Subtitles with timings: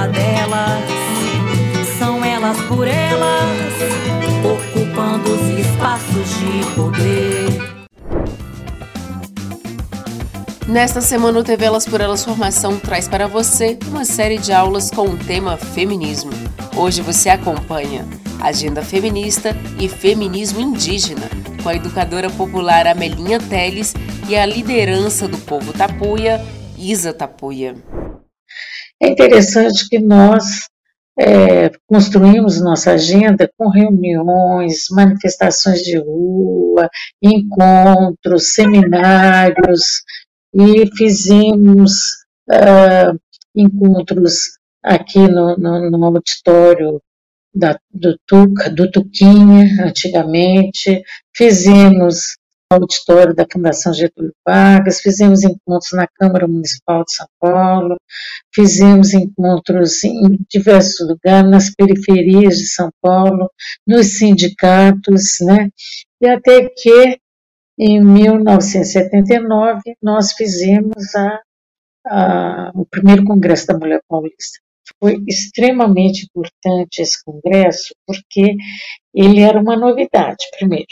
[0.00, 0.80] Uma delas,
[1.98, 3.74] são elas por elas,
[4.42, 7.60] ocupando os espaços de poder.
[10.66, 14.90] Nesta semana, o TV Elas por Elas Formação traz para você uma série de aulas
[14.90, 16.30] com o tema feminismo.
[16.74, 18.08] Hoje você acompanha
[18.40, 21.28] Agenda Feminista e Feminismo Indígena,
[21.62, 23.92] com a educadora popular Amelinha Teles
[24.26, 26.42] e a liderança do povo Tapuia,
[26.78, 27.74] Isa Tapuia.
[29.02, 30.68] É interessante que nós
[31.18, 36.88] é, construímos nossa agenda com reuniões, manifestações de rua,
[37.22, 40.02] encontros, seminários,
[40.54, 41.92] e fizemos
[42.50, 43.18] uh,
[43.54, 47.00] encontros aqui no, no, no auditório
[47.54, 51.02] da, do, Tuca, do Tuquinha, antigamente,
[51.34, 52.36] fizemos
[52.70, 57.96] auditório da Fundação Getúlio Vargas, fizemos encontros na Câmara Municipal de São Paulo,
[58.54, 63.50] fizemos encontros em diversos lugares, nas periferias de São Paulo,
[63.86, 65.68] nos sindicatos, né?
[66.20, 67.18] E até que
[67.78, 71.40] em 1979, nós fizemos a,
[72.06, 74.60] a, o primeiro Congresso da Mulher Paulista.
[75.02, 78.54] Foi extremamente importante esse congresso, porque
[79.14, 80.88] ele era uma novidade, primeiro.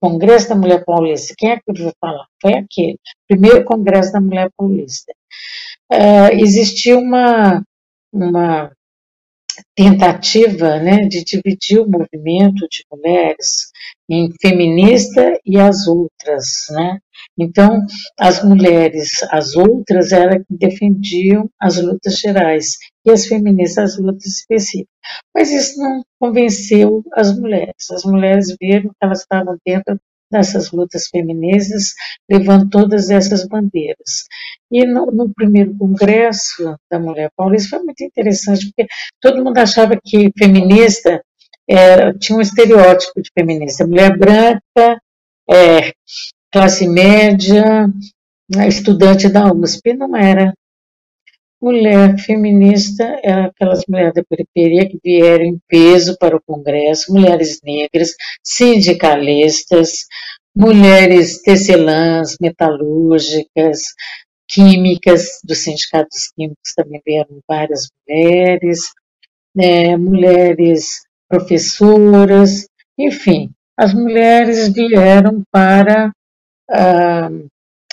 [0.00, 2.26] Congresso da Mulher Paulista, quem é que eu vou falar?
[2.40, 5.12] Foi aquele, primeiro Congresso da Mulher Paulista.
[5.92, 7.62] Uh, existia uma,
[8.12, 8.70] uma
[9.74, 13.70] tentativa né, de dividir o movimento de mulheres
[14.10, 16.98] em feminista e as outras, né?
[17.38, 17.78] Então,
[18.18, 24.26] as mulheres, as outras, eram que defendiam as lutas gerais e as feministas as lutas
[24.26, 24.88] específicas.
[25.34, 27.90] Mas isso não convenceu as mulheres.
[27.90, 30.00] As mulheres viram que elas estavam dentro
[30.30, 31.94] dessas lutas feministas,
[32.30, 34.24] levando todas essas bandeiras.
[34.70, 38.86] E no, no, primeiro congresso da Mulher Paulista foi muito interessante, porque
[39.20, 41.22] todo mundo achava que feminista
[41.68, 45.00] era, tinha um estereótipo de feminista, mulher branca,
[45.50, 45.92] é,
[46.52, 47.88] classe média,
[48.66, 50.52] estudante da USP, não era.
[51.60, 57.60] Mulher feminista era aquelas mulheres da periferia que vieram em peso para o Congresso, mulheres
[57.64, 58.14] negras,
[58.44, 60.06] sindicalistas,
[60.54, 63.80] mulheres tecelãs, metalúrgicas,
[64.48, 68.80] químicas, dos sindicatos químicos também vieram várias mulheres,
[69.54, 72.66] né, mulheres professoras,
[72.96, 76.12] enfim, as mulheres vieram para
[76.70, 77.30] ah,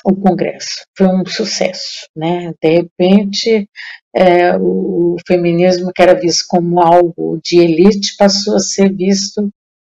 [0.06, 0.86] o Congresso.
[0.96, 2.54] Foi um sucesso, né?
[2.62, 3.68] De repente,
[4.16, 9.50] é, o feminismo que era visto como algo de elite passou a ser visto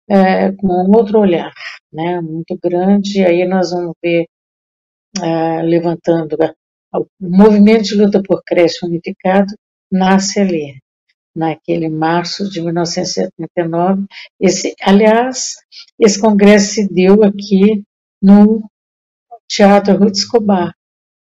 [0.09, 1.51] é, com outro olhar,
[1.91, 2.21] né?
[2.21, 3.23] Muito grande.
[3.25, 4.27] Aí nós vamos ver
[5.21, 6.37] é, levantando
[6.93, 9.53] o movimento de luta por creche unificado
[9.91, 10.79] nasce ali,
[11.35, 14.05] naquele março de 1979.
[14.39, 15.55] Esse, aliás,
[15.99, 17.83] esse congresso se deu aqui
[18.21, 18.63] no
[19.47, 20.73] Teatro Ruth Escobar,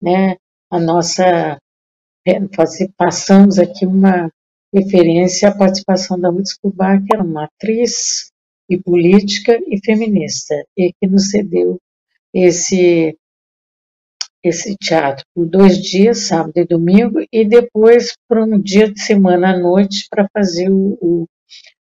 [0.03, 0.37] né?
[0.71, 1.59] A nossa
[2.27, 2.41] é,
[2.97, 4.31] passamos aqui uma
[4.75, 8.31] referência à participação da Ruth Escobar, que era uma atriz
[8.69, 11.81] e política e feminista, e que nos cedeu
[12.35, 13.17] esse
[14.43, 19.51] esse teatro por dois dias, sábado e domingo, e depois por um dia de semana
[19.53, 21.27] à noite para fazer o, o,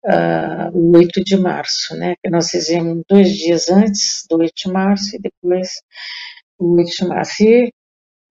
[0.05, 2.15] uh, o 8 de março, né?
[2.31, 5.69] Nós fizemos dois dias antes do 8 de março e depois
[6.59, 7.43] o 8 de março.
[7.43, 7.73] E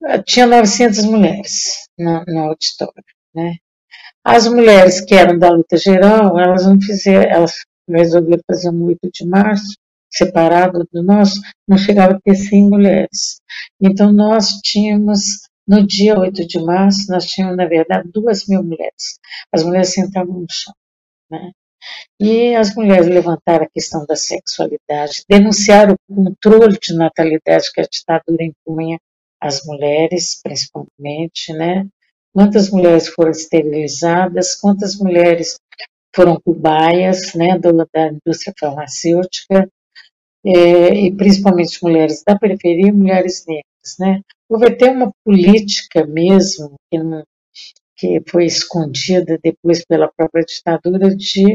[0.03, 3.03] uh, tinha 900 mulheres no, no auditório,
[3.33, 3.55] né?
[4.23, 7.55] As mulheres que eram da luta geral, elas não fizeram, elas
[7.89, 9.75] resolveram fazer um 8 de março,
[10.11, 13.41] separado do nosso, não chegava a ter 100 mulheres.
[13.81, 15.21] Então, nós tínhamos,
[15.67, 19.19] no dia 8 de março, nós tínhamos, na verdade, duas mil mulheres.
[19.51, 20.73] As mulheres sentavam no chão.
[21.31, 21.51] Né?
[22.19, 27.87] E as mulheres levantaram a questão da sexualidade, denunciaram o controle de natalidade que a
[27.89, 28.97] ditadura impunha
[29.41, 31.87] às mulheres, principalmente, né?
[32.33, 35.57] Quantas mulheres foram esterilizadas, quantas mulheres
[36.15, 39.69] foram cobaias, né, da, da indústria farmacêutica,
[40.45, 44.21] é, e principalmente mulheres da periferia e mulheres negras, né?
[44.49, 47.23] Houve até uma política mesmo, que não,
[48.01, 51.53] que foi escondida depois pela própria ditadura, de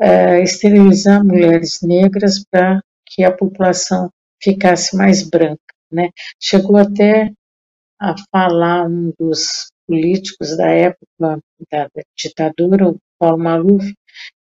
[0.00, 4.10] uh, esterilizar mulheres negras para que a população
[4.42, 5.60] ficasse mais branca.
[5.92, 6.10] Né?
[6.42, 7.30] Chegou até
[8.00, 11.40] a falar um dos políticos da época
[11.70, 11.88] da
[12.18, 13.94] ditadura, o Paulo Maluf,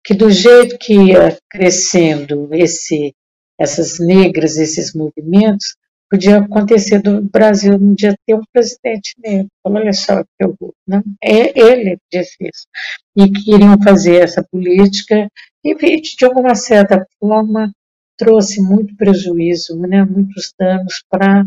[0.03, 3.15] que do jeito que ia crescendo esse,
[3.61, 5.77] essas negras, esses movimentos,
[6.11, 9.49] podia acontecer do Brasil um dia ter um presidente negro.
[9.65, 10.75] Olha só que horror.
[10.87, 11.03] Não?
[11.23, 12.67] É ele que disse isso.
[13.17, 15.29] E queriam fazer essa política
[15.65, 17.73] e, de alguma certa forma,
[18.17, 21.47] trouxe muito prejuízo, né, muitos danos para a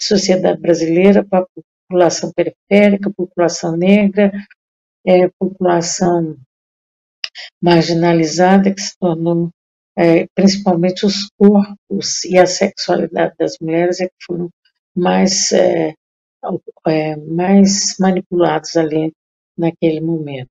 [0.00, 1.46] sociedade brasileira, para a
[1.88, 4.32] população periférica, população negra,
[5.06, 6.36] é, população
[7.62, 9.50] marginalizada que se tornou
[9.96, 14.50] é, principalmente os corpos e a sexualidade das mulheres é que foram
[14.94, 15.94] mais, é,
[16.86, 19.12] é, mais manipulados ali
[19.56, 20.50] naquele momento.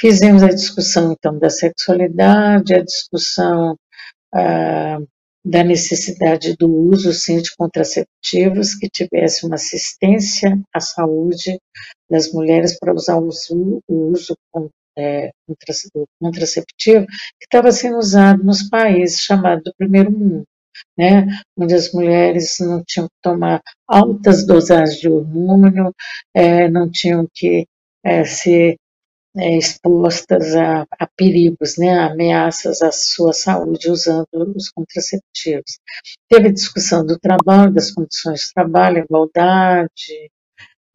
[0.00, 3.76] Fizemos a discussão, então, da sexualidade, a discussão
[4.34, 4.98] ah,
[5.44, 11.58] da necessidade do uso, sim, de contraceptivos que tivesse uma assistência à saúde
[12.10, 14.36] das mulheres para usar o uso, o uso
[14.98, 15.30] é,
[16.20, 20.44] contraceptivo que estava sendo usado nos países chamados do primeiro mundo,
[20.96, 21.26] né,
[21.56, 25.92] onde as mulheres não tinham que tomar altas dosagens de hormônio,
[26.34, 27.66] é, não tinham que
[28.04, 28.76] é, ser
[29.36, 34.26] é, expostas a, a, perigos, né, ameaças à sua saúde usando
[34.56, 35.78] os contraceptivos.
[36.28, 40.30] Teve discussão do trabalho, das condições de trabalho, igualdade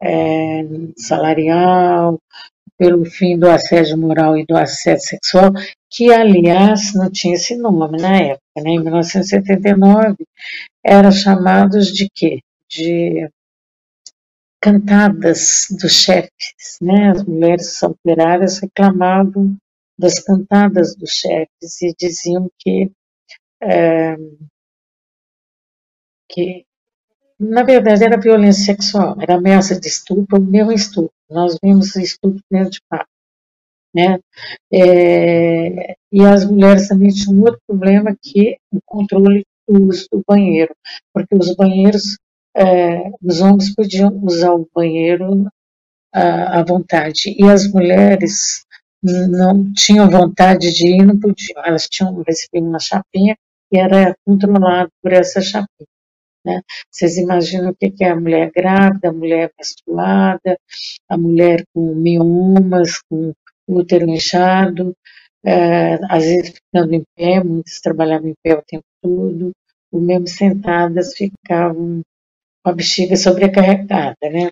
[0.02, 0.62] é,
[0.96, 2.18] salarial,
[2.82, 5.52] pelo fim do assédio moral e do assédio sexual,
[5.88, 8.70] que, aliás, não tinha esse nome na época, né?
[8.70, 10.16] em 1979,
[10.84, 12.40] eram chamados de quê?
[12.68, 13.30] De
[14.60, 17.12] cantadas dos chefes, né?
[17.12, 19.56] As mulheres operárias reclamavam
[19.96, 22.90] das cantadas dos chefes e diziam que,
[23.62, 24.16] é,
[26.28, 26.64] que
[27.42, 31.12] na verdade era violência sexual, era ameaça de estupro, meu estupro.
[31.28, 33.08] Nós vimos estupro dentro de fato.
[33.94, 34.18] Né?
[34.72, 40.74] É, e as mulheres também tinham outro problema que o controle do uso do banheiro,
[41.12, 42.16] porque os banheiros,
[42.56, 45.46] é, os homens podiam usar o banheiro
[46.12, 48.64] à, à vontade e as mulheres
[49.02, 51.62] não tinham vontade de ir, não podiam.
[51.64, 53.36] Elas tinham recebido uma chapinha
[53.72, 55.88] e era controlado por essa chapinha.
[56.44, 56.60] Né?
[56.90, 60.58] Vocês imaginam o que é a mulher grávida, a mulher menstruada,
[61.08, 63.32] a mulher com miomas, com
[63.68, 64.96] útero inchado,
[65.44, 69.52] é, às vezes ficando em pé, muitas trabalhavam em pé o tempo todo,
[69.90, 72.02] ou mesmo sentadas ficavam
[72.64, 74.50] com a bexiga sobrecarregada, né?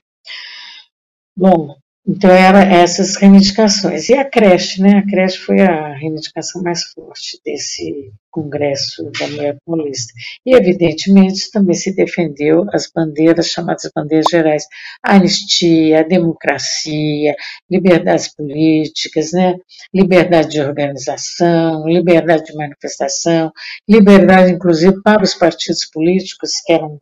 [1.37, 1.77] Bom,
[2.07, 4.09] então, eram essas reivindicações.
[4.09, 4.99] E a creche, né?
[4.99, 10.13] A creche foi a reivindicação mais forte desse Congresso da Mulher Paulista.
[10.47, 14.65] E, evidentemente, também se defendeu as bandeiras, chamadas bandeiras gerais,
[15.05, 17.35] a anistia, a democracia,
[17.71, 19.57] liberdades políticas, né?
[19.95, 23.53] liberdade de organização, liberdade de manifestação,
[23.89, 26.99] liberdade, inclusive, para os partidos políticos, que eram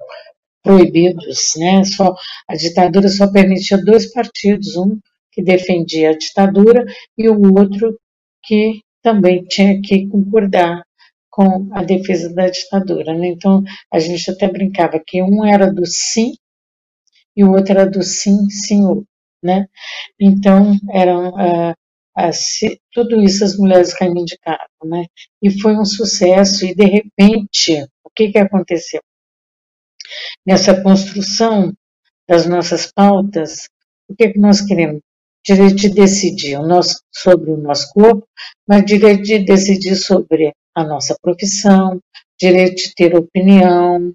[0.69, 1.83] proibidos, né?
[1.83, 2.15] Só
[2.47, 4.99] a ditadura só permitia dois partidos, um
[5.33, 6.85] que defendia a ditadura
[7.17, 7.99] e o outro
[8.45, 10.83] que também tinha que concordar
[11.31, 13.29] com a defesa da ditadura, né?
[13.29, 16.35] Então a gente até brincava que um era do sim
[17.35, 19.05] e o outro era do sim, senhor,
[19.43, 19.67] né?
[20.21, 21.75] Então eram uh,
[22.93, 25.07] tudo isso as mulheres reivindicavam, né?
[25.43, 29.01] E foi um sucesso e de repente o que que aconteceu?
[30.47, 31.73] Nessa construção
[32.29, 33.69] das nossas pautas,
[34.09, 35.01] o que, é que nós queremos?
[35.45, 38.27] Direito de decidir o nosso, sobre o nosso corpo,
[38.67, 41.99] mas direito de decidir sobre a nossa profissão,
[42.39, 44.13] direito de ter opinião,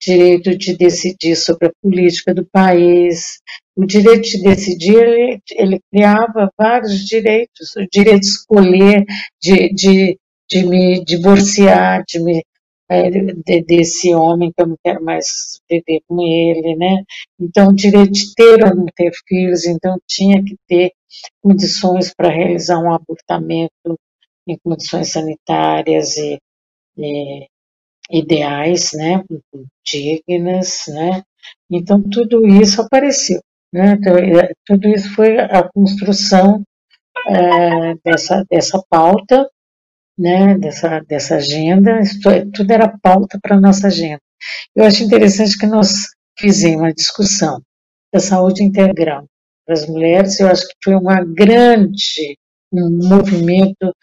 [0.00, 3.38] direito de decidir sobre a política do país.
[3.74, 9.04] O direito de decidir, ele, ele criava vários direitos, o direito de escolher,
[9.40, 12.42] de, de, de me divorciar, de me
[12.88, 17.02] é, de, desse homem que eu não quero mais viver com ele, né?
[17.40, 20.92] Então, o direito de ter ou não ter filhos, então tinha que ter
[21.42, 23.98] condições para realizar um abortamento
[24.48, 26.38] em condições sanitárias e,
[26.98, 27.46] e
[28.10, 29.24] ideais, né?
[29.84, 31.22] Dignas, né?
[31.70, 33.40] Então, tudo isso apareceu,
[33.72, 33.96] né?
[33.98, 36.62] Então, é, tudo isso foi a construção
[37.28, 39.48] é, dessa, dessa pauta,
[40.18, 44.20] né, dessa, dessa agenda, isso, é, tudo era pauta para a nossa agenda.
[44.74, 46.08] Eu acho interessante que nós
[46.38, 47.60] fizemos uma discussão
[48.12, 49.24] da saúde integral
[49.64, 52.36] para as mulheres, eu acho que foi uma grande
[52.72, 53.94] um movimento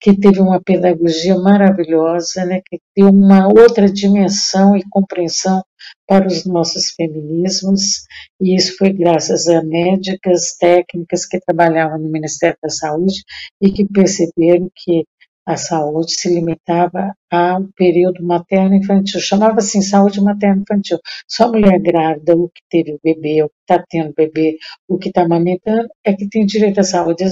[0.00, 5.62] que teve uma pedagogia maravilhosa, né, que deu uma outra dimensão e compreensão
[6.06, 8.04] para os nossos feminismos,
[8.40, 13.22] e isso foi graças a médicas, técnicas que trabalhavam no Ministério da Saúde
[13.60, 15.04] e que perceberam que
[15.46, 19.20] a saúde se limitava ao período materno-infantil.
[19.20, 20.98] Chamava assim saúde materno-infantil.
[21.28, 24.56] Só mulher grávida, o que teve o bebê, o que está tendo bebê,
[24.88, 27.24] o que está amamentando, é que tem direito à saúde.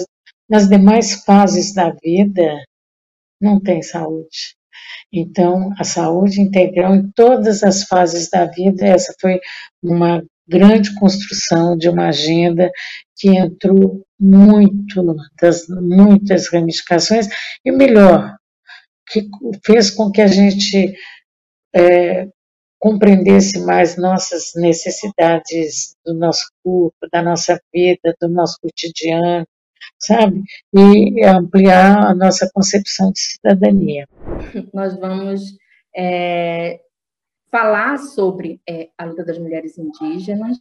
[0.49, 2.65] Nas demais fases da vida,
[3.41, 4.57] não tem saúde.
[5.13, 9.41] Então, a saúde integral em todas as fases da vida, essa foi
[9.83, 12.71] uma grande construção de uma agenda
[13.17, 17.29] que entrou muito das muitas ramificações
[17.65, 18.37] e melhor
[19.09, 19.29] que
[19.65, 20.95] fez com que a gente
[21.75, 22.29] é,
[22.79, 29.47] compreendesse mais nossas necessidades do nosso corpo, da nossa vida, do nosso cotidiano,
[29.99, 30.43] sabe?
[30.75, 34.07] E ampliar a nossa concepção de cidadania.
[34.73, 35.57] Nós vamos
[35.95, 36.81] é,
[37.51, 40.59] falar sobre é, a luta das mulheres indígenas,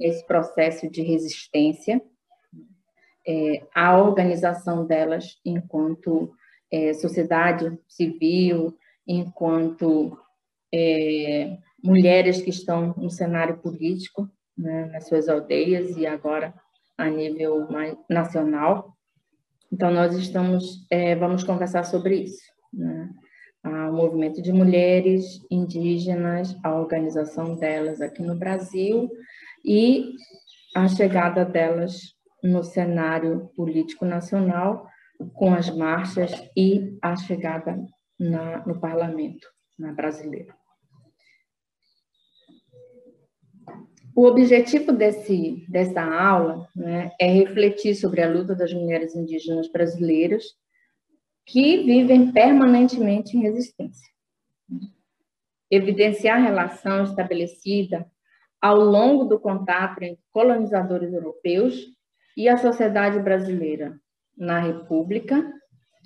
[0.00, 2.02] esse processo de resistência,
[3.26, 6.32] é, a organização delas enquanto
[6.72, 8.76] é, sociedade civil,
[9.06, 10.18] enquanto
[10.72, 16.54] é, mulheres que estão no cenário político, né, nas suas aldeias e agora
[16.96, 17.66] a nível
[18.08, 18.96] nacional.
[19.72, 22.42] Então, nós estamos, é, vamos conversar sobre isso.
[22.72, 23.10] Né?
[23.64, 29.10] O movimento de mulheres indígenas, a organização delas aqui no Brasil
[29.64, 30.14] e
[30.74, 34.86] a chegada delas no cenário político nacional,
[35.34, 37.78] com as marchas e a chegada
[38.18, 39.46] na, no parlamento
[39.78, 40.54] na brasileiro.
[44.14, 50.44] O objetivo desse, dessa aula né, é refletir sobre a luta das mulheres indígenas brasileiras
[51.46, 54.08] que vivem permanentemente em resistência.
[55.70, 58.10] Evidenciar a relação estabelecida
[58.60, 61.74] ao longo do contato entre colonizadores europeus
[62.36, 63.98] e a sociedade brasileira
[64.36, 65.52] na República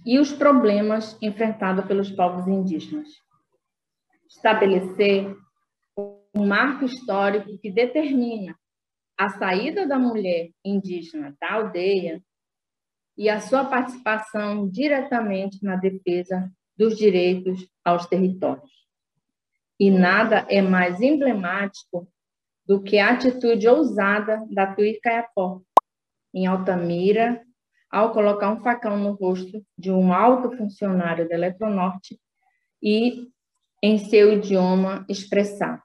[0.07, 3.09] e os problemas enfrentados pelos povos indígenas.
[4.29, 5.37] Estabelecer
[6.35, 8.57] um marco histórico que determina
[9.17, 12.23] a saída da mulher indígena da aldeia
[13.17, 18.73] e a sua participação diretamente na defesa dos direitos aos territórios.
[19.79, 22.09] E nada é mais emblemático
[22.67, 25.61] do que a atitude ousada da Tui Caiapó,
[26.33, 27.45] em Altamira,
[27.91, 32.19] ao colocar um facão no rosto de um alto funcionário da Eletronorte
[32.83, 33.29] e,
[33.83, 35.85] em seu idioma, expressar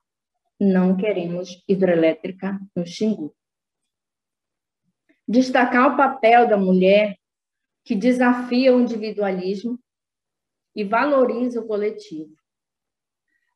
[0.59, 3.33] não queremos hidrelétrica no Xingu.
[5.25, 7.17] Destacar o papel da mulher
[7.85, 9.79] que desafia o individualismo
[10.75, 12.35] e valoriza o coletivo.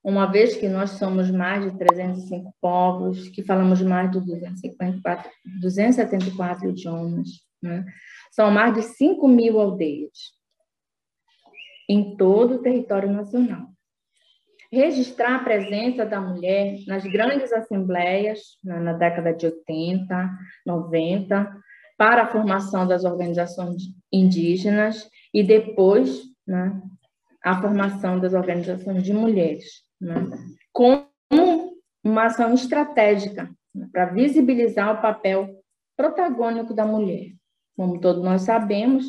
[0.04, 5.32] Uma vez que nós somos mais de 305 povos, que falamos mais de 254,
[5.62, 7.30] 274 idiomas,
[7.62, 7.86] né?
[8.32, 10.34] são mais de 5 mil aldeias
[11.88, 13.74] em todo o território nacional
[14.74, 20.32] registrar a presença da mulher nas grandes assembleias, na, na década de 80,
[20.66, 21.58] 90,
[21.96, 26.82] para a formação das organizações indígenas e depois né,
[27.44, 30.30] a formação das organizações de mulheres, né,
[30.72, 31.08] como
[32.04, 35.64] uma ação estratégica né, para visibilizar o papel
[35.96, 37.32] protagônico da mulher.
[37.76, 39.06] Como todos nós sabemos,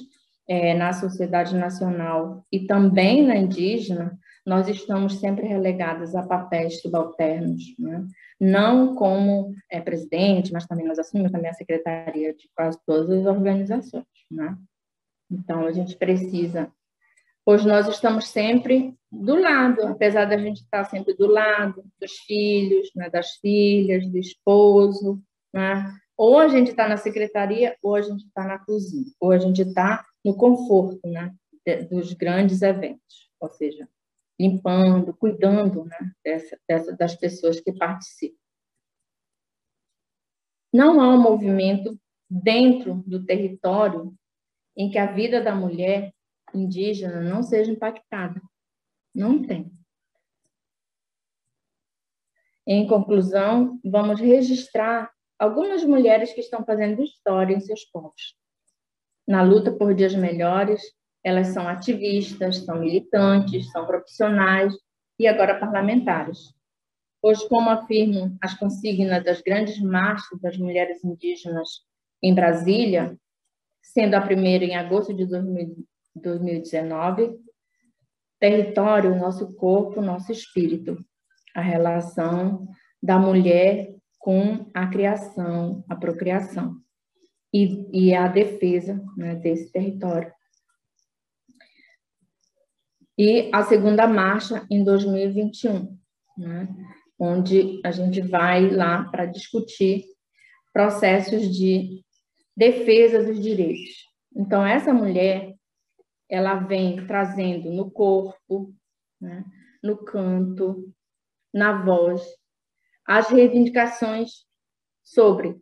[0.48, 7.74] é, na sociedade nacional e também na indígena, nós estamos sempre relegadas a papéis subalternos,
[7.78, 8.06] né?
[8.38, 13.26] não como é, presidente, mas também nós assumimos também a secretaria de quase todas as
[13.26, 14.04] organizações.
[14.30, 14.54] Né?
[15.30, 16.70] Então, a gente precisa,
[17.44, 22.90] pois nós estamos sempre do lado, apesar da gente estar sempre do lado dos filhos,
[22.96, 25.22] né, das filhas, do esposo,
[25.52, 25.94] né?
[26.16, 29.62] ou a gente está na secretaria, ou a gente está na cozinha, ou a gente
[29.62, 31.34] está no conforto né,
[31.90, 33.88] dos grandes eventos, ou seja,
[34.40, 38.36] limpando, cuidando né, dessa, dessa, das pessoas que participam.
[40.72, 41.98] Não há um movimento
[42.28, 44.14] dentro do território
[44.76, 46.12] em que a vida da mulher
[46.54, 48.40] indígena não seja impactada.
[49.14, 49.70] Não tem.
[52.66, 58.34] Em conclusão, vamos registrar algumas mulheres que estão fazendo história em seus povos.
[59.26, 60.82] Na luta por dias melhores,
[61.22, 64.74] elas são ativistas, são militantes, são profissionais
[65.18, 66.54] e agora parlamentares.
[67.20, 71.80] Pois, como afirmam as consignas das grandes marchas das mulheres indígenas
[72.22, 73.18] em Brasília,
[73.82, 75.24] sendo a primeira em agosto de
[76.14, 77.38] 2019,
[78.38, 81.04] território, nosso corpo, nosso espírito,
[81.54, 82.68] a relação
[83.02, 86.76] da mulher com a criação, a procriação
[87.52, 90.32] e, e a defesa né, desse território.
[93.16, 95.96] E a segunda marcha em 2021,
[96.36, 96.68] né,
[97.18, 100.04] onde a gente vai lá para discutir
[100.72, 102.02] processos de
[102.56, 104.08] defesa dos direitos.
[104.34, 105.53] Então, essa mulher,
[106.34, 108.74] ela vem trazendo no corpo,
[109.20, 109.44] né,
[109.82, 110.92] no canto,
[111.52, 112.22] na voz,
[113.06, 114.44] as reivindicações
[115.02, 115.56] sobre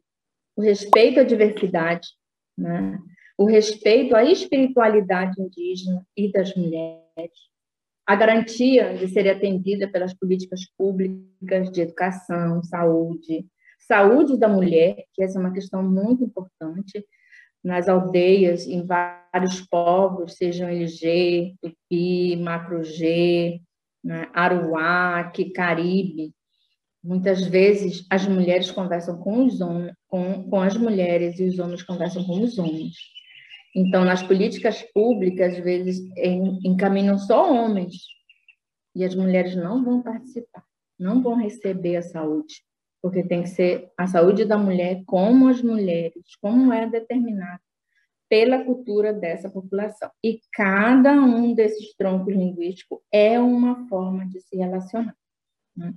[0.57, 2.09] o respeito à diversidade,
[2.57, 2.99] né,
[3.37, 7.53] o respeito à espiritualidade indígena e das mulheres,
[8.07, 13.47] a garantia de ser atendida pelas políticas públicas de educação, saúde,
[13.79, 17.05] saúde da mulher, que essa é uma questão muito importante,
[17.63, 23.61] nas aldeias, em vários povos, sejam LG, Tupi, Macro-G,
[24.03, 26.35] né, Aruac, Caribe.
[27.03, 31.83] Muitas vezes as mulheres conversam com, os homens, com, com as mulheres e os homens
[31.83, 32.95] conversam com os homens.
[33.75, 35.99] Então, nas políticas públicas, às vezes,
[36.65, 37.95] encaminham só homens
[38.95, 40.63] e as mulheres não vão participar,
[40.99, 42.55] não vão receber a saúde
[43.03, 47.61] porque tem que ser a saúde da mulher como as mulheres, como é determinado
[48.33, 50.11] pela cultura dessa população.
[50.25, 55.15] E cada um desses troncos linguísticos é uma forma de se relacionar.
[55.77, 55.93] Né?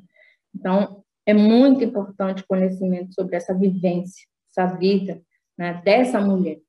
[0.54, 5.22] Então, é muito importante o conhecimento sobre essa vivência, essa vida
[5.58, 6.60] né, dessa mulher.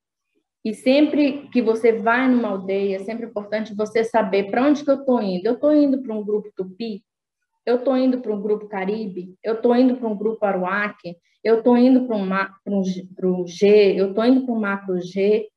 [0.64, 4.90] E sempre que você vai numa aldeia, é sempre importante você saber para onde que
[4.90, 5.46] eu estou indo.
[5.46, 7.04] Eu estou indo para um grupo tupi,
[7.66, 10.96] eu estou indo para um grupo Caribe, eu estou indo para um grupo Aruac,
[11.42, 15.48] eu estou indo para um, G, eu estou indo para um macro G,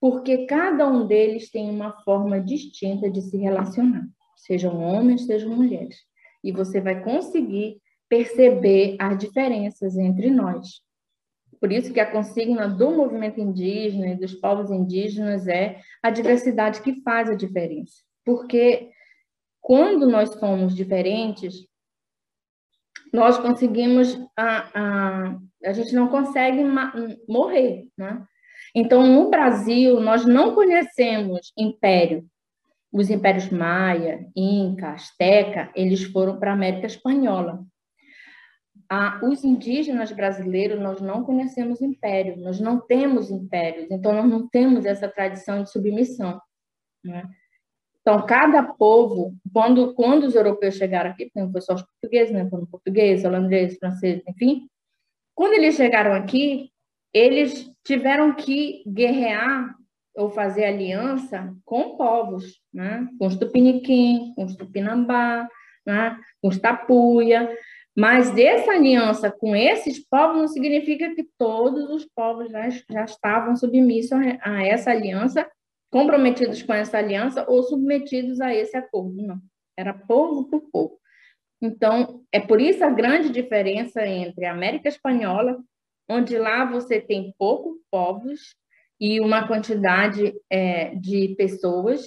[0.00, 5.96] porque cada um deles tem uma forma distinta de se relacionar, sejam homens, sejam mulheres.
[6.44, 10.80] E você vai conseguir perceber as diferenças entre nós.
[11.60, 16.80] Por isso que a consigna do movimento indígena e dos povos indígenas é a diversidade
[16.80, 17.94] que faz a diferença.
[18.24, 18.90] Porque
[19.68, 21.68] quando nós somos diferentes,
[23.12, 26.64] nós conseguimos a, a, a gente não consegue
[27.28, 28.26] morrer, né?
[28.74, 32.26] Então, no Brasil, nós não conhecemos império.
[32.90, 37.62] Os impérios Maia, Inca, Azteca, eles foram para a América Espanhola.
[38.88, 44.48] Ah, os indígenas brasileiros, nós não conhecemos império, nós não temos impérios, então nós não
[44.48, 46.40] temos essa tradição de submissão.
[47.04, 47.28] Né?
[48.08, 52.48] Então, cada povo, quando, quando os europeus chegaram aqui, não foi só os portugueses, né?
[52.48, 54.66] Foram portugueses, holandeses, franceses, enfim.
[55.34, 56.70] Quando eles chegaram aqui,
[57.12, 59.74] eles tiveram que guerrear
[60.16, 63.06] ou fazer aliança com povos, né?
[63.18, 65.46] com os tupiniquim, com os tupinambá,
[65.86, 66.18] né?
[66.40, 67.54] com os tapuia.
[67.94, 73.54] Mas essa aliança com esses povos não significa que todos os povos já, já estavam
[73.54, 75.46] submissos a essa aliança
[75.90, 79.40] comprometidos com essa aliança ou submetidos a esse acordo, não.
[79.76, 80.98] Era povo por povo.
[81.60, 85.58] Então, é por isso a grande diferença entre a América Espanhola,
[86.08, 88.54] onde lá você tem poucos povos
[89.00, 92.06] e uma quantidade é, de pessoas,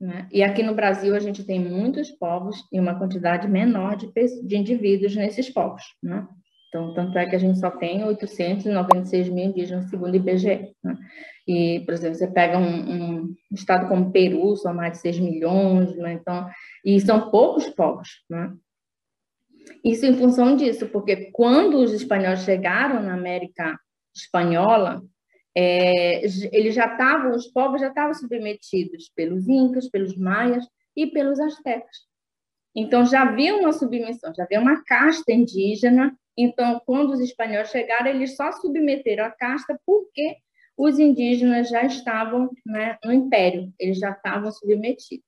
[0.00, 0.28] né?
[0.32, 4.12] e aqui no Brasil a gente tem muitos povos e uma quantidade menor de,
[4.44, 5.82] de indivíduos nesses povos.
[6.02, 6.26] Né?
[6.68, 10.74] Então, tanto é que a gente só tem 896 mil indígenas, segundo o IBGE.
[10.82, 10.96] Né?
[11.46, 15.96] E, por exemplo, você pega um, um, estado como Peru, são mais de 6 milhões,
[15.96, 16.12] né?
[16.12, 16.48] então,
[16.84, 18.24] e são poucos povos.
[18.30, 18.52] Né?
[19.84, 23.78] Isso em função disso, porque quando os espanhóis chegaram na América
[24.14, 25.02] Espanhola,
[25.54, 30.64] é, eles já estavam, os povos já estavam submetidos pelos incas, pelos maias
[30.96, 32.06] e pelos astecas.
[32.74, 38.06] Então já havia uma submissão, já havia uma casta indígena então, quando os espanhóis chegaram,
[38.08, 40.36] eles só submeteram a casta porque
[40.84, 45.24] os indígenas já estavam né, no império, eles já estavam submetidos.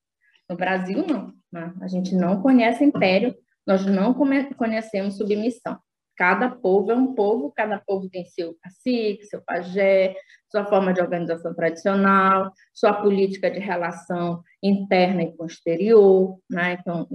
[0.50, 1.32] No Brasil, não.
[1.52, 1.72] Né?
[1.80, 5.78] A gente não conhece império, nós não conhecemos submissão.
[6.16, 10.16] Cada povo é um povo, cada povo tem seu cacique, seu pajé,
[10.50, 16.36] sua forma de organização tradicional, sua política de relação interna e posterior.
[16.50, 16.78] Né?
[16.80, 17.08] Então,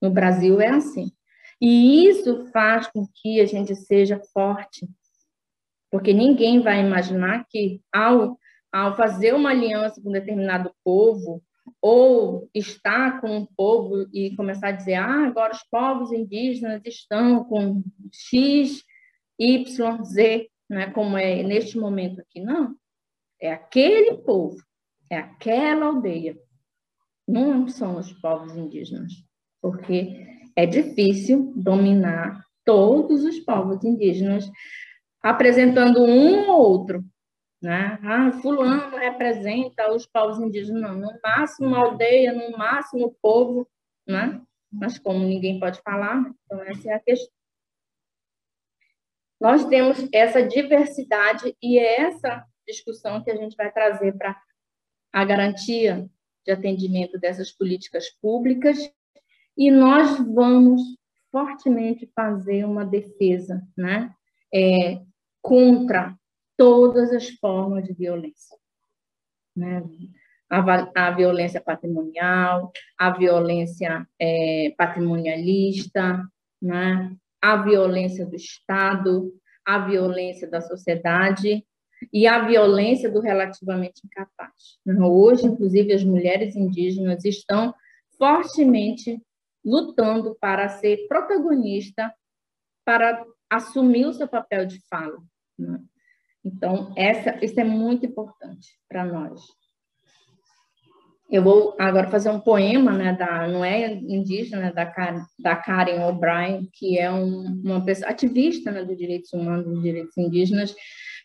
[0.00, 1.12] no Brasil é assim.
[1.60, 4.88] E isso faz com que a gente seja forte,
[5.92, 8.38] porque ninguém vai imaginar que, ao,
[8.72, 11.42] ao fazer uma aliança com um determinado povo,
[11.82, 17.44] ou estar com um povo e começar a dizer, ah, agora os povos indígenas estão
[17.44, 18.82] com X,
[19.38, 22.40] Y, Z, né, como é neste momento aqui.
[22.40, 22.74] Não,
[23.38, 24.56] é aquele povo,
[25.10, 26.38] é aquela aldeia.
[27.28, 29.12] Não são os povos indígenas,
[29.60, 30.26] porque
[30.56, 34.50] é difícil dominar todos os povos indígenas,
[35.22, 37.04] apresentando um ou outro,
[37.62, 37.98] né?
[38.02, 43.68] Ah, fulano representa os povos indígenas, não, no máximo aldeia, no máximo povo,
[44.06, 44.42] né?
[44.70, 47.32] Mas como ninguém pode falar, então essa é a questão.
[49.40, 54.40] Nós temos essa diversidade e é essa discussão que a gente vai trazer para
[55.12, 56.08] a garantia
[56.44, 58.78] de atendimento dessas políticas públicas
[59.56, 60.80] e nós vamos
[61.30, 64.14] fortemente fazer uma defesa, né?
[64.54, 65.00] É,
[65.42, 66.16] contra
[66.56, 68.56] todas as formas de violência.
[69.56, 69.82] Né?
[70.48, 76.24] A, a, violência patrimonial, a violência é, patrimonialista,
[76.60, 77.14] né?
[77.40, 81.66] a violência do Estado, a violência da sociedade
[82.12, 84.78] e a violência do relativamente incapaz.
[84.86, 87.74] Hoje, inclusive, as mulheres indígenas estão
[88.16, 89.20] fortemente
[89.64, 92.12] lutando para ser protagonista,
[92.84, 93.24] para
[93.56, 95.18] assumir o seu papel de fala.
[95.58, 95.78] Né?
[96.44, 99.40] Então, essa, isso é muito importante para nós.
[101.30, 104.84] Eu vou agora fazer um poema, né, da, não é indígena, da,
[105.38, 110.16] da Karen O'Brien, que é um, uma pessoa ativista né, dos direitos humanos, dos direitos
[110.18, 110.74] indígenas,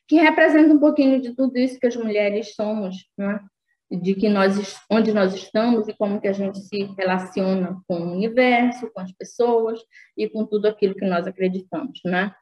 [0.08, 3.42] que representa um pouquinho de tudo isso que as mulheres somos, né?
[3.90, 8.12] De que nós, onde nós estamos e como que a gente se relaciona com o
[8.12, 9.80] universo, com as pessoas
[10.18, 12.34] e com tudo aquilo que nós acreditamos, né?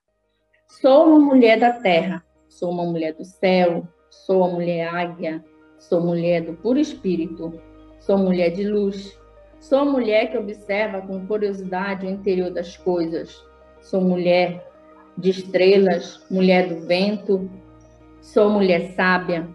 [0.81, 5.43] Sou uma mulher da terra, sou uma mulher do céu, sou a mulher águia,
[5.77, 7.61] sou mulher do puro espírito,
[7.99, 9.17] sou mulher de luz,
[9.59, 13.43] sou mulher que observa com curiosidade o interior das coisas,
[13.81, 14.67] sou mulher
[15.15, 17.49] de estrelas, mulher do vento,
[18.19, 19.47] sou mulher sábia,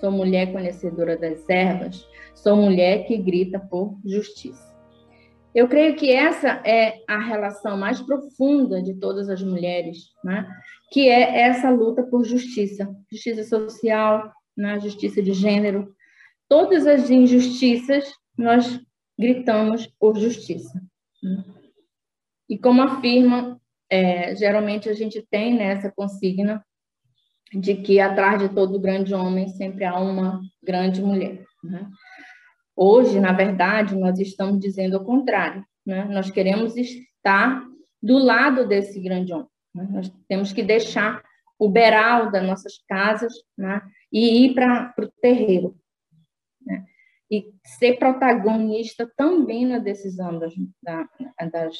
[0.00, 4.74] sou mulher conhecedora das ervas, sou mulher que grita por justiça.
[5.54, 10.48] Eu creio que essa é a relação mais profunda de todas as mulheres, né?
[10.90, 14.80] que é essa luta por justiça, justiça social, né?
[14.80, 15.94] justiça de gênero.
[16.48, 18.80] Todas as injustiças, nós
[19.16, 20.82] gritamos por justiça.
[21.22, 21.44] Né?
[22.48, 26.64] E como afirma, é, geralmente a gente tem nessa consigna
[27.54, 31.44] de que atrás de todo grande homem sempre há uma grande mulher.
[31.62, 31.88] Né?
[32.76, 35.64] Hoje, na verdade, nós estamos dizendo o contrário.
[35.86, 36.04] Né?
[36.06, 37.64] Nós queremos estar
[38.02, 39.48] do lado desse grande homem.
[39.74, 39.88] Né?
[39.90, 41.22] Nós temos que deixar
[41.58, 43.80] o beral das nossas casas né?
[44.12, 45.76] e ir para o terreiro.
[46.66, 46.84] Né?
[47.30, 50.52] E ser protagonista também na decisão das,
[51.52, 51.78] das,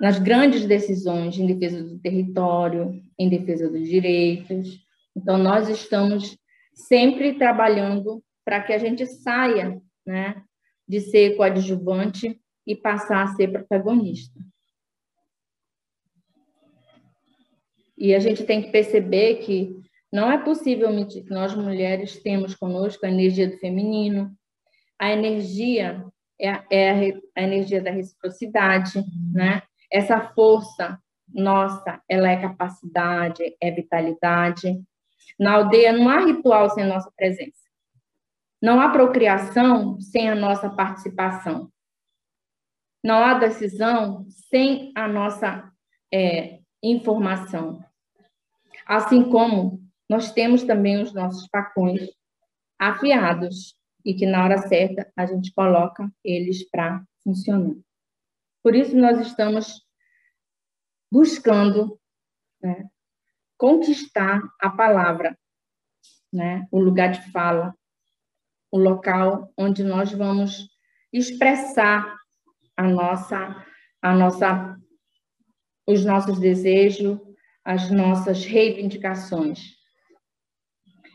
[0.00, 4.82] nas grandes decisões em defesa do território, em defesa dos direitos.
[5.14, 6.38] Então, nós estamos
[6.72, 10.42] sempre trabalhando para que a gente saia né,
[10.88, 14.40] de ser coadjuvante e passar a ser protagonista.
[17.98, 19.76] E a gente tem que perceber que
[20.10, 24.34] não é possível omitir que nós mulheres temos conosco a energia do feminino,
[24.98, 26.02] a energia
[26.40, 29.62] é a, é a energia da reciprocidade, né?
[29.90, 31.00] Essa força
[31.32, 34.82] nossa, ela é capacidade, é vitalidade.
[35.38, 37.60] Na aldeia não há ritual sem nossa presença.
[38.60, 41.70] Não há procriação sem a nossa participação.
[43.02, 45.72] Não há decisão sem a nossa
[46.12, 47.82] é, informação.
[48.86, 52.10] Assim como nós temos também os nossos facões
[52.78, 53.74] afiados
[54.04, 57.76] e que na hora certa a gente coloca eles para funcionar.
[58.62, 59.82] Por isso nós estamos
[61.10, 61.98] buscando
[62.62, 62.88] né,
[63.56, 65.38] conquistar a palavra,
[66.32, 67.74] né, o lugar de fala,
[68.70, 70.68] o local onde nós vamos
[71.12, 72.16] expressar
[72.76, 73.66] a nossa,
[74.00, 74.76] a nossa,
[75.86, 77.18] os nossos desejos,
[77.64, 79.80] as nossas reivindicações.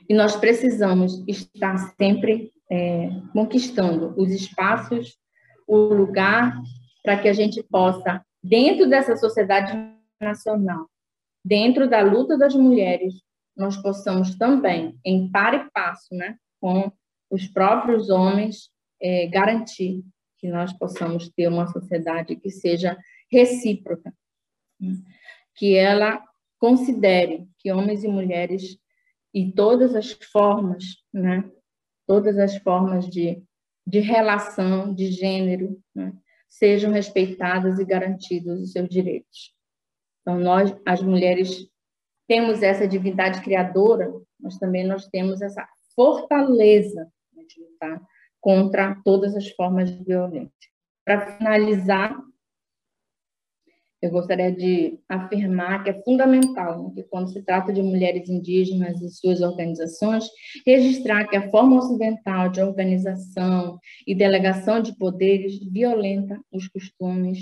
[0.08, 5.18] E nós precisamos estar sempre é, conquistando os espaços,
[5.68, 6.56] o lugar
[7.06, 9.72] para que a gente possa, dentro dessa sociedade
[10.20, 10.90] nacional,
[11.44, 13.14] dentro da luta das mulheres,
[13.56, 16.92] nós possamos também, em par e passo, né, com
[17.30, 20.04] os próprios homens, é, garantir
[20.40, 22.98] que nós possamos ter uma sociedade que seja
[23.32, 24.12] recíproca,
[25.56, 26.22] que ela
[26.60, 28.78] considere que homens e mulheres
[29.34, 31.50] e todas as formas, né,
[32.08, 33.44] todas as formas de,
[33.86, 36.12] de relação, de gênero, né,
[36.48, 39.54] sejam respeitadas e garantidos os seus direitos.
[40.22, 41.68] Então, nós, as mulheres,
[42.28, 47.08] temos essa divindade criadora, mas também nós temos essa fortaleza
[47.48, 48.02] de lutar
[48.42, 50.52] contra todas as formas de violência.
[51.04, 52.20] Para finalizar,
[54.06, 59.02] eu gostaria de afirmar que é fundamental né, que, quando se trata de mulheres indígenas
[59.02, 60.26] e suas organizações,
[60.66, 67.40] registrar que a forma ocidental de organização e delegação de poderes violenta os costumes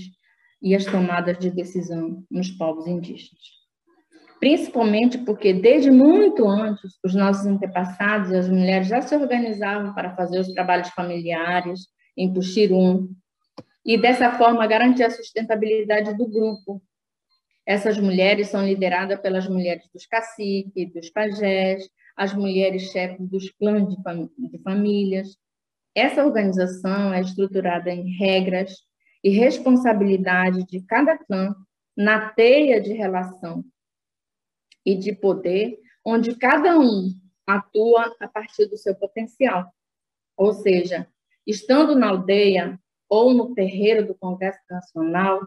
[0.61, 3.63] e as tomadas de decisão nos povos indígenas.
[4.39, 10.15] Principalmente porque, desde muito antes, os nossos antepassados e as mulheres já se organizavam para
[10.15, 11.81] fazer os trabalhos familiares,
[12.17, 13.09] em Puxirum,
[13.85, 16.81] e dessa forma garantir a sustentabilidade do grupo.
[17.65, 23.87] Essas mulheres são lideradas pelas mulheres dos caciques, dos pajés, as mulheres chefes dos clãs
[23.87, 25.37] de, fam de famílias.
[25.95, 28.73] Essa organização é estruturada em regras
[29.23, 31.55] e responsabilidade de cada clã
[31.95, 33.63] na teia de relação
[34.85, 37.13] e de poder, onde cada um
[37.47, 39.71] atua a partir do seu potencial.
[40.35, 41.07] Ou seja,
[41.45, 42.79] estando na aldeia,
[43.13, 45.39] ou no terreiro do Congresso Nacional,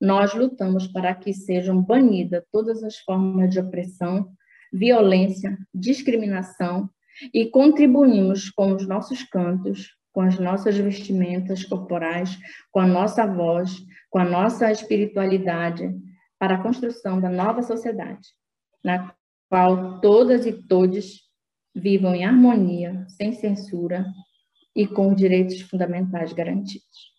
[0.00, 4.32] nós lutamos para que sejam banidas todas as formas de opressão,
[4.72, 6.90] violência, discriminação
[7.32, 12.36] e contribuímos com os nossos cantos, com as nossas vestimentas corporais,
[12.72, 13.70] com a nossa voz,
[14.10, 15.94] com a nossa espiritualidade
[16.40, 18.30] para a construção da nova sociedade,
[18.82, 19.14] na
[19.48, 21.20] qual todas e todos
[21.72, 24.04] vivam em harmonia, sem censura
[24.74, 27.11] e com direitos fundamentais garantidos.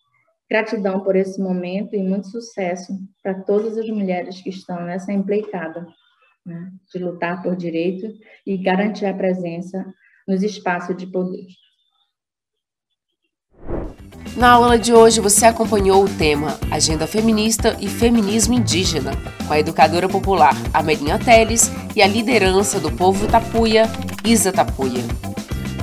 [0.50, 5.86] Gratidão por esse momento e muito sucesso para todas as mulheres que estão nessa empreitada
[6.44, 8.06] né, de lutar por direito
[8.46, 9.84] e garantir a presença
[10.28, 11.46] nos espaços de poder.
[14.36, 19.12] Na aula de hoje você acompanhou o tema Agenda Feminista e Feminismo Indígena,
[19.46, 23.84] com a educadora popular Amelinha Teles e a liderança do povo Tapuia,
[24.24, 25.33] Isa Tapuia.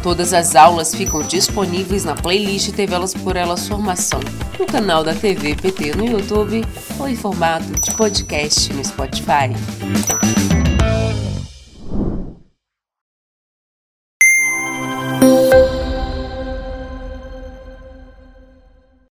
[0.03, 4.19] Todas as aulas ficam disponíveis na playlist TV Elas por Elas Formação,
[4.59, 6.65] no canal da TV PT no YouTube
[6.99, 9.51] ou em formato de podcast no Spotify.